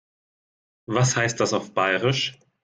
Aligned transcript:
Was 0.87 1.15
heißt 1.15 1.39
das 1.39 1.53
auf 1.53 1.75
Bairisch? 1.75 2.39